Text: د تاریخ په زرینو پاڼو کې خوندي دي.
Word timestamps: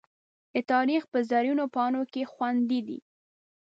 د 0.53 0.55
تاریخ 0.71 1.01
په 1.11 1.19
زرینو 1.29 1.65
پاڼو 1.75 2.03
کې 2.13 2.23
خوندي 2.31 2.79
دي. 2.87 2.99